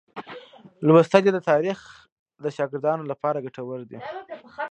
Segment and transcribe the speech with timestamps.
[0.85, 1.79] لوستل یې د تاریخ
[2.43, 3.99] د شاګردانو لپاره ګټور دي.